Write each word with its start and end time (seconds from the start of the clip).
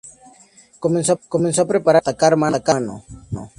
Comenzó 0.79 1.13
a 1.13 1.19
prepararse 1.19 1.85
para 1.85 1.97
atacar 1.99 2.33
mano 2.41 2.57
a 2.71 2.73
mano. 2.79 2.95